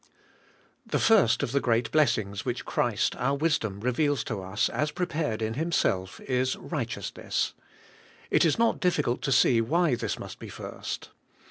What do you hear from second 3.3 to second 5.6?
wisdom reveals to us as prepared in